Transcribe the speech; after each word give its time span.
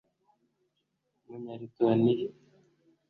Umunya-Lithuania 1.23 2.27